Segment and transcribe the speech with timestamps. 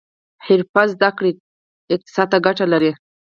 [0.45, 1.31] حرفوي زده کړې
[1.93, 2.91] اقتصاد ته ګټه لري